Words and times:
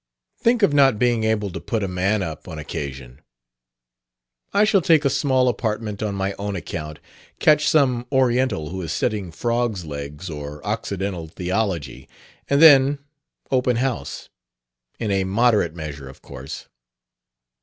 Think 0.39 0.63
of 0.63 0.73
not 0.73 0.97
being 0.97 1.25
able 1.25 1.51
to 1.51 1.59
put 1.61 1.83
a 1.83 1.87
man 1.87 2.23
up, 2.23 2.47
on 2.47 2.57
occasion! 2.57 3.21
I 4.51 4.63
shall 4.63 4.81
take 4.81 5.05
a 5.05 5.11
small 5.11 5.47
apartment 5.47 6.01
on 6.01 6.15
my 6.15 6.33
own 6.39 6.55
account, 6.55 6.97
catch 7.37 7.69
some 7.69 8.07
Oriental 8.11 8.69
who 8.69 8.81
is 8.81 8.91
studying 8.91 9.31
frogs' 9.31 9.85
legs 9.85 10.27
or 10.27 10.59
Occidental 10.65 11.27
theology; 11.27 12.09
and 12.49 12.59
then 12.59 12.97
open 13.51 13.75
house. 13.75 14.29
In 14.97 15.11
a 15.11 15.23
moderate 15.23 15.75
measure, 15.75 16.09
of 16.09 16.23
course." 16.23 16.67